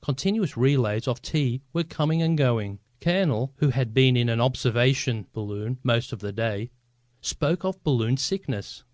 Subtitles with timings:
[0.00, 2.78] Continuous relays of tea were coming and going.
[3.02, 6.70] Colonel, who had been in an observation balloon most of the day,
[7.20, 8.82] spoke of balloon sickness.